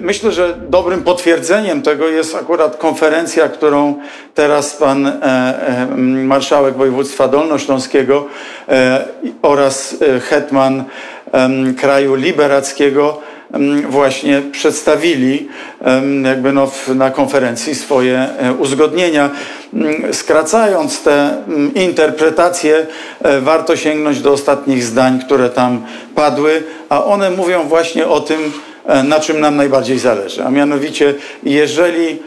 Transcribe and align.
Myślę, 0.00 0.32
że 0.32 0.54
dobrym 0.68 1.02
potwierdzeniem 1.02 1.82
tego 1.82 2.08
jest 2.08 2.34
akurat 2.34 2.76
konferencja, 2.76 3.48
którą 3.48 3.94
teraz 4.34 4.76
pan 4.76 5.12
marszałek 6.24 6.74
województwa 6.74 7.28
dolnośląskiego 7.28 8.26
oraz 9.42 9.96
hetman 10.28 10.84
kraju 11.76 12.14
liberackiego 12.14 13.20
właśnie 13.88 14.42
przedstawili 14.52 15.48
jakby 16.24 16.52
no 16.52 16.70
na 16.94 17.10
konferencji 17.10 17.74
swoje 17.74 18.18
e, 18.18 18.52
uzgodnienia. 18.52 19.30
Skracając 20.12 21.02
te 21.02 21.36
interpretacje, 21.74 22.86
e, 23.22 23.40
warto 23.40 23.76
sięgnąć 23.76 24.20
do 24.20 24.32
ostatnich 24.32 24.84
zdań, 24.84 25.20
które 25.26 25.50
tam 25.50 25.84
padły, 26.14 26.62
a 26.88 27.04
one 27.04 27.30
mówią 27.30 27.62
właśnie 27.62 28.06
o 28.08 28.20
tym, 28.20 28.40
e, 28.40 28.73
na 29.04 29.20
czym 29.20 29.40
nam 29.40 29.56
najbardziej 29.56 29.98
zależy. 29.98 30.44
A 30.44 30.50
mianowicie, 30.50 31.14
jeżeli 31.42 32.18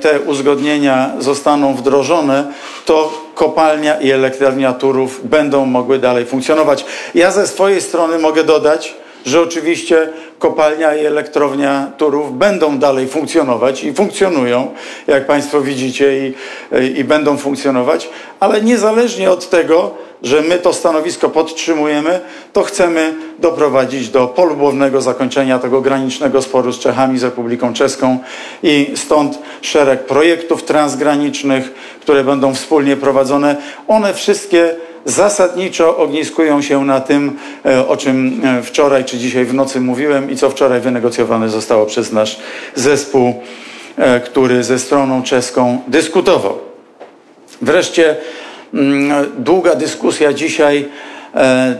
te 0.00 0.20
uzgodnienia 0.20 1.10
zostaną 1.18 1.74
wdrożone, 1.74 2.52
to 2.84 3.12
kopalnia 3.34 4.00
i 4.00 4.10
elektrownia 4.10 4.72
Turów 4.72 5.20
będą 5.28 5.66
mogły 5.66 5.98
dalej 5.98 6.26
funkcjonować. 6.26 6.84
Ja 7.14 7.30
ze 7.30 7.46
swojej 7.46 7.80
strony 7.80 8.18
mogę 8.18 8.44
dodać, 8.44 8.94
że 9.28 9.40
oczywiście 9.40 10.08
kopalnia 10.38 10.94
i 10.94 11.06
elektrownia 11.06 11.92
Turów 11.98 12.38
będą 12.38 12.78
dalej 12.78 13.08
funkcjonować 13.08 13.84
i 13.84 13.92
funkcjonują, 13.92 14.70
jak 15.06 15.26
Państwo 15.26 15.60
widzicie, 15.60 16.28
i, 16.28 16.34
i 16.98 17.04
będą 17.04 17.36
funkcjonować, 17.36 18.10
ale 18.40 18.60
niezależnie 18.62 19.30
od 19.30 19.50
tego, 19.50 19.94
że 20.22 20.42
my 20.42 20.58
to 20.58 20.72
stanowisko 20.72 21.28
podtrzymujemy, 21.28 22.20
to 22.52 22.62
chcemy 22.62 23.14
doprowadzić 23.38 24.08
do 24.08 24.26
polubownego 24.26 25.00
zakończenia 25.00 25.58
tego 25.58 25.80
granicznego 25.80 26.42
sporu 26.42 26.72
z 26.72 26.78
Czechami, 26.78 27.18
z 27.18 27.22
Republiką 27.22 27.74
Czeską 27.74 28.18
i 28.62 28.90
stąd 28.94 29.38
szereg 29.62 30.06
projektów 30.06 30.62
transgranicznych, 30.62 31.74
które 32.00 32.24
będą 32.24 32.54
wspólnie 32.54 32.96
prowadzone. 32.96 33.56
One 33.88 34.14
wszystkie 34.14 34.76
zasadniczo 35.04 35.96
ogniskują 35.96 36.62
się 36.62 36.84
na 36.84 37.00
tym, 37.00 37.36
e, 37.66 37.88
o 37.88 37.96
czym 37.96 38.40
e, 38.44 38.62
wczoraj 38.62 39.04
czy 39.04 39.18
dzisiaj 39.18 39.44
w 39.44 39.54
nocy 39.54 39.80
mówiłem 39.80 40.30
i 40.30 40.36
co 40.36 40.50
wczoraj 40.50 40.80
wynegocjowane 40.80 41.48
zostało 41.48 41.86
przez 41.86 42.12
nasz 42.12 42.38
zespół, 42.74 43.34
e, 43.96 44.20
który 44.20 44.64
ze 44.64 44.78
stroną 44.78 45.22
czeską 45.22 45.78
dyskutował. 45.88 46.58
Wreszcie 47.62 48.16
mm, 48.74 49.26
długa 49.38 49.74
dyskusja 49.74 50.32
dzisiaj 50.32 50.88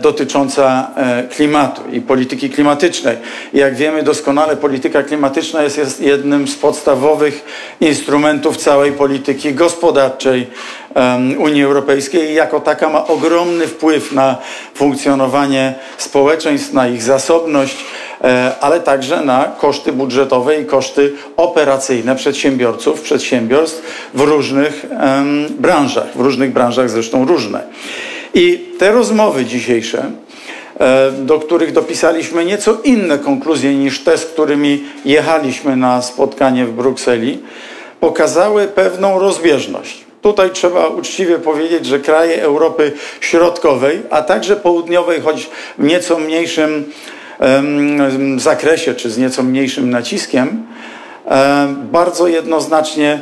dotycząca 0.01 0.87
klimatu 1.35 1.81
i 1.91 2.01
polityki 2.01 2.49
klimatycznej. 2.49 3.17
Jak 3.53 3.75
wiemy 3.75 4.03
doskonale, 4.03 4.57
polityka 4.57 5.03
klimatyczna 5.03 5.63
jest, 5.63 5.77
jest 5.77 6.01
jednym 6.01 6.47
z 6.47 6.55
podstawowych 6.55 7.45
instrumentów 7.81 8.57
całej 8.57 8.91
polityki 8.91 9.53
gospodarczej 9.53 10.47
Unii 11.37 11.63
Europejskiej 11.63 12.31
i 12.31 12.33
jako 12.33 12.59
taka 12.59 12.89
ma 12.89 13.07
ogromny 13.07 13.67
wpływ 13.67 14.11
na 14.11 14.37
funkcjonowanie 14.73 15.75
społeczeństw, 15.97 16.73
na 16.73 16.87
ich 16.87 17.03
zasobność, 17.03 17.77
e, 18.23 18.51
ale 18.61 18.79
także 18.79 19.21
na 19.21 19.45
koszty 19.59 19.93
budżetowe 19.93 20.61
i 20.61 20.65
koszty 20.65 21.13
operacyjne 21.37 22.15
przedsiębiorców, 22.15 23.01
przedsiębiorstw 23.01 24.09
w 24.13 24.21
różnych 24.21 24.85
branżach, 25.49 26.07
w 26.15 26.19
różnych 26.19 26.53
branżach 26.53 26.89
zresztą 26.89 27.25
różne. 27.25 27.63
I 28.33 28.69
te 28.79 28.91
rozmowy 28.91 29.45
dzisiejsze, 29.45 30.11
e, 30.79 31.11
do 31.11 31.39
których 31.39 31.71
dopisaliśmy 31.71 32.45
nieco 32.45 32.77
inne 32.83 33.19
konkluzje 33.19 33.75
niż 33.75 34.03
te, 34.03 34.17
z 34.17 34.25
którymi 34.25 34.83
jechaliśmy 35.05 35.75
na 35.75 36.01
spotkanie 36.01 36.65
w 36.65 36.71
Brukseli, 36.71 37.39
pokazały 37.99 38.67
pewną 38.67 39.19
rozbieżność. 39.19 40.05
Tutaj 40.21 40.49
trzeba 40.51 40.87
uczciwie 40.87 41.39
powiedzieć, 41.39 41.85
że 41.85 41.99
kraje 41.99 42.43
Europy 42.43 42.91
Środkowej, 43.21 44.01
a 44.09 44.21
także 44.21 44.55
Południowej, 44.55 45.21
choć 45.21 45.49
w 45.77 45.83
nieco 45.83 46.19
mniejszym 46.19 46.91
zakresie 48.37 48.93
czy 48.93 49.09
z 49.09 49.17
nieco 49.17 49.43
mniejszym 49.43 49.89
naciskiem, 49.89 50.63
bardzo 51.91 52.27
jednoznacznie 52.27 53.21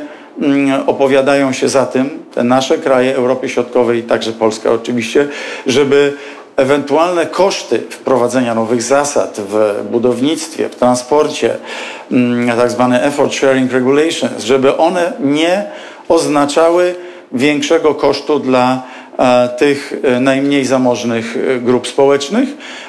opowiadają 0.86 1.52
się 1.52 1.68
za 1.68 1.86
tym, 1.86 2.10
te 2.34 2.44
nasze 2.44 2.78
kraje 2.78 3.16
Europy 3.16 3.48
Środkowej, 3.48 4.02
także 4.02 4.32
Polska 4.32 4.70
oczywiście, 4.70 5.28
żeby 5.66 6.16
ewentualne 6.56 7.26
koszty 7.26 7.78
wprowadzenia 7.90 8.54
nowych 8.54 8.82
zasad 8.82 9.40
w 9.48 9.84
budownictwie, 9.90 10.68
w 10.68 10.76
transporcie, 10.76 11.56
mm, 12.12 12.56
tak 12.56 12.70
zwane 12.70 13.02
effort 13.02 13.34
sharing 13.34 13.72
regulations, 13.72 14.44
żeby 14.44 14.76
one 14.76 15.12
nie 15.20 15.64
oznaczały 16.08 16.94
większego 17.32 17.94
kosztu 17.94 18.38
dla 18.38 18.82
e, 19.18 19.48
tych 19.48 19.94
e, 20.02 20.20
najmniej 20.20 20.64
zamożnych 20.64 21.36
e, 21.36 21.60
grup 21.60 21.88
społecznych, 21.88 22.48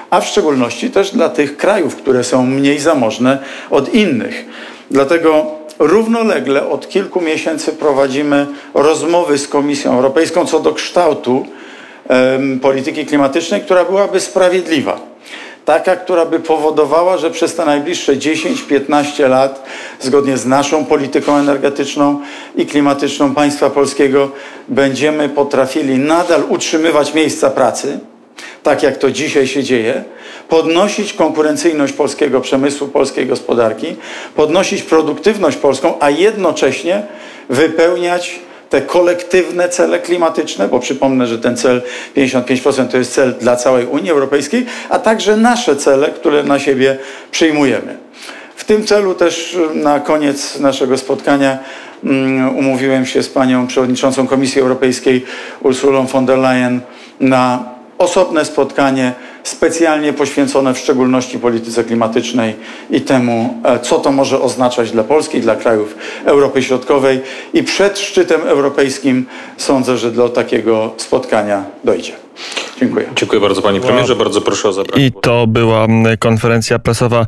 a 0.09 0.21
w 0.21 0.27
szczególności 0.27 0.89
też 0.89 1.11
dla 1.11 1.29
tych 1.29 1.57
krajów, 1.57 1.95
które 1.95 2.23
są 2.23 2.45
mniej 2.45 2.79
zamożne 2.79 3.37
od 3.69 3.93
innych. 3.93 4.45
Dlatego 4.91 5.58
równolegle 5.79 6.69
od 6.69 6.89
kilku 6.89 7.21
miesięcy 7.21 7.71
prowadzimy 7.71 8.47
rozmowy 8.73 9.37
z 9.37 9.47
Komisją 9.47 9.93
Europejską 9.93 10.45
co 10.45 10.59
do 10.59 10.73
kształtu 10.73 11.45
polityki 12.61 13.05
klimatycznej, 13.05 13.61
która 13.61 13.85
byłaby 13.85 14.19
sprawiedliwa. 14.19 14.99
Taka, 15.65 15.95
która 15.95 16.25
by 16.25 16.39
powodowała, 16.39 17.17
że 17.17 17.31
przez 17.31 17.55
te 17.55 17.65
najbliższe 17.65 18.15
10-15 18.15 19.29
lat, 19.29 19.63
zgodnie 19.99 20.37
z 20.37 20.45
naszą 20.45 20.85
polityką 20.85 21.37
energetyczną 21.37 22.19
i 22.55 22.65
klimatyczną 22.65 23.35
państwa 23.35 23.69
polskiego, 23.69 24.31
będziemy 24.67 25.29
potrafili 25.29 25.99
nadal 25.99 26.43
utrzymywać 26.49 27.13
miejsca 27.13 27.49
pracy, 27.49 27.99
tak 28.63 28.83
jak 28.83 28.97
to 28.97 29.11
dzisiaj 29.11 29.47
się 29.47 29.63
dzieje, 29.63 30.03
podnosić 30.49 31.13
konkurencyjność 31.13 31.93
polskiego 31.93 32.41
przemysłu, 32.41 32.87
polskiej 32.87 33.25
gospodarki, 33.25 33.95
podnosić 34.35 34.83
produktywność 34.83 35.57
polską, 35.57 35.93
a 35.99 36.09
jednocześnie 36.09 37.03
wypełniać 37.49 38.39
te 38.69 38.81
kolektywne 38.81 39.69
cele 39.69 39.99
klimatyczne, 39.99 40.67
bo 40.67 40.79
przypomnę, 40.79 41.27
że 41.27 41.39
ten 41.39 41.57
cel 41.57 41.81
55% 42.17 42.87
to 42.87 42.97
jest 42.97 43.13
cel 43.13 43.33
dla 43.33 43.55
całej 43.55 43.85
Unii 43.85 44.11
Europejskiej, 44.11 44.65
a 44.89 44.99
także 44.99 45.37
nasze 45.37 45.75
cele, 45.75 46.09
które 46.09 46.43
na 46.43 46.59
siebie 46.59 46.97
przyjmujemy. 47.31 47.97
W 48.55 48.63
tym 48.65 48.85
celu 48.85 49.15
też 49.15 49.57
na 49.73 49.99
koniec 49.99 50.59
naszego 50.59 50.97
spotkania 50.97 51.57
um, 52.03 52.57
umówiłem 52.57 53.05
się 53.05 53.23
z 53.23 53.29
panią 53.29 53.67
przewodniczącą 53.67 54.27
Komisji 54.27 54.61
Europejskiej 54.61 55.25
Ursulą 55.63 56.05
von 56.05 56.25
der 56.25 56.37
Leyen 56.37 56.81
na 57.19 57.78
osobne 57.99 58.45
spotkanie 58.45 59.13
specjalnie 59.43 60.13
poświęcone 60.13 60.73
w 60.73 60.77
szczególności 60.77 61.39
polityce 61.39 61.83
klimatycznej 61.83 62.55
i 62.89 63.01
temu, 63.01 63.61
e, 63.63 63.79
co 63.79 63.99
to 63.99 64.11
może 64.11 64.41
oznaczać 64.41 64.91
dla 64.91 65.03
Polski, 65.03 65.41
dla 65.41 65.55
krajów 65.55 65.95
Europy 66.25 66.63
Środkowej. 66.63 67.21
I 67.53 67.63
przed 67.63 67.99
szczytem 67.99 68.41
europejskim 68.41 69.25
sądzę, 69.57 69.97
że 69.97 70.11
do 70.11 70.29
takiego 70.29 70.93
spotkania 70.97 71.63
dojdzie. 71.83 72.28
Dziękuję. 72.79 73.05
Dziękuję 73.15 73.41
bardzo 73.41 73.61
panie 73.61 73.81
premierze. 73.81 74.15
Bardzo 74.15 74.41
proszę 74.41 74.69
o 74.69 74.73
zabranie 74.73 75.05
I 75.05 75.11
to 75.11 75.47
była 75.47 75.87
konferencja 76.19 76.79
prasowa 76.79 77.25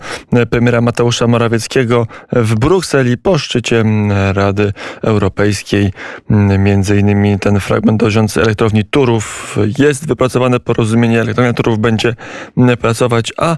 premiera 0.50 0.82
Mateusza 0.82 1.28
Morawieckiego 1.28 2.08
w 2.32 2.56
Brukseli 2.56 3.18
po 3.18 3.38
szczycie 3.38 3.84
Rady 4.34 4.74
Europejskiej. 5.02 5.92
Między 6.60 7.00
innymi 7.00 7.40
ten 7.40 7.60
fragment 7.60 8.00
dotyczący 8.00 8.42
elektrowni 8.42 8.86
Turów. 8.86 9.58
Jest 9.80 10.08
wypracowane 10.08 10.60
porozumienie, 10.60 11.22
elektrownia 11.22 11.54
Turów 11.54 11.80
będzie 11.80 12.16
pracować, 12.82 13.34
a 13.38 13.56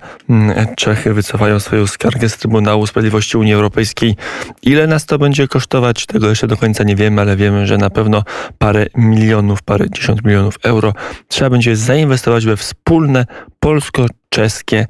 Czechy 0.75 1.13
wycofają 1.13 1.59
swoją 1.59 1.87
skargę 1.87 2.29
z 2.29 2.37
Trybunału 2.37 2.87
Sprawiedliwości 2.87 3.37
Unii 3.37 3.53
Europejskiej. 3.53 4.15
Ile 4.61 4.87
nas 4.87 5.05
to 5.05 5.17
będzie 5.17 5.47
kosztować? 5.47 6.05
Tego 6.05 6.29
jeszcze 6.29 6.47
do 6.47 6.57
końca 6.57 6.83
nie 6.83 6.95
wiemy, 6.95 7.21
ale 7.21 7.35
wiemy, 7.35 7.67
że 7.67 7.77
na 7.77 7.89
pewno 7.89 8.23
parę 8.57 8.85
milionów, 8.95 9.61
parę 9.61 9.85
dziesiąt 9.89 10.25
milionów 10.25 10.55
euro 10.63 10.93
trzeba 11.27 11.49
będzie 11.49 11.75
zainwestować 11.83 12.45
we 12.45 12.57
wspólne 12.57 13.25
polsko-czeskie 13.59 14.85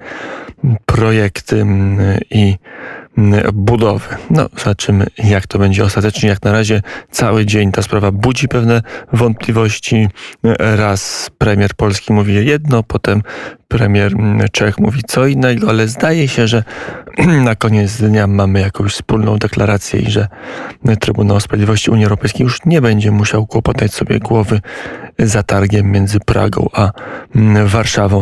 projekty 0.86 1.62
mm, 1.62 2.20
i 2.30 2.56
budowy. 3.54 4.16
No, 4.30 4.50
zobaczymy, 4.58 5.08
jak 5.18 5.48
to 5.48 5.60
będzie 5.60 5.84
ostatecznie. 5.84 6.30
Jak 6.30 6.44
na 6.44 6.52
razie 6.52 6.82
cały 7.12 7.46
dzień 7.46 7.72
ta 7.72 7.82
sprawa 7.82 8.12
budzi 8.12 8.48
pewne 8.48 8.82
wątpliwości. 9.14 10.08
Raz 10.60 11.32
premier 11.38 11.74
polski 11.76 12.14
mówi 12.14 12.46
jedno, 12.46 12.84
potem 12.84 13.22
premier 13.68 14.14
mm, 14.14 14.48
Czech 14.52 14.80
mówi 14.80 15.02
co 15.08 15.28
innego, 15.28 15.70
ale 15.70 15.88
zdaje 15.88 16.28
się, 16.28 16.48
że 16.48 16.64
na 17.46 17.56
koniec 17.56 17.98
dnia 17.98 18.28
mamy 18.28 18.60
jakąś 18.60 18.94
wspólną 18.94 19.38
deklarację 19.38 20.00
i 20.00 20.12
że 20.12 20.28
Trybunał 21.00 21.40
Sprawiedliwości 21.40 21.92
Unii 21.92 22.06
Europejskiej 22.06 22.44
już 22.44 22.66
nie 22.66 22.82
będzie 22.82 23.12
musiał 23.12 23.48
kłopotać 23.48 23.94
sobie 23.94 24.20
głowy 24.20 24.62
zatargiem 25.20 25.92
między 25.92 26.20
Pragą 26.20 26.70
a 26.74 26.92
Warszawą. 27.66 28.04